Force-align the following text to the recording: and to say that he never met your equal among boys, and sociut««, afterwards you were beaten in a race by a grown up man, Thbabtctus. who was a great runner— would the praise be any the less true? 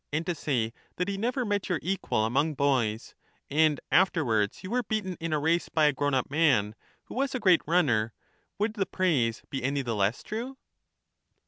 and 0.11 0.25
to 0.25 0.33
say 0.33 0.73
that 0.95 1.07
he 1.07 1.15
never 1.15 1.45
met 1.45 1.69
your 1.69 1.77
equal 1.83 2.25
among 2.25 2.55
boys, 2.55 3.13
and 3.51 3.79
sociut««, 3.79 3.87
afterwards 3.99 4.63
you 4.63 4.71
were 4.71 4.81
beaten 4.81 5.15
in 5.19 5.31
a 5.31 5.37
race 5.37 5.69
by 5.69 5.85
a 5.85 5.93
grown 5.93 6.15
up 6.15 6.27
man, 6.31 6.71
Thbabtctus. 6.73 7.01
who 7.03 7.13
was 7.13 7.35
a 7.35 7.39
great 7.39 7.61
runner— 7.67 8.11
would 8.57 8.73
the 8.73 8.87
praise 8.87 9.43
be 9.51 9.61
any 9.61 9.83
the 9.83 9.93
less 9.95 10.23
true? 10.23 10.57